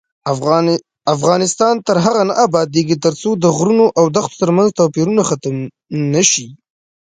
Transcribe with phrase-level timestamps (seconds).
[1.15, 5.55] افغانستان تر هغو نه ابادیږي، ترڅو د غرونو او دښتو ترمنځ توپیرونه ختم
[6.13, 6.47] نشي.